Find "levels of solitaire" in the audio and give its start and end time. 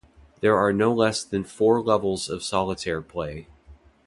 1.79-3.03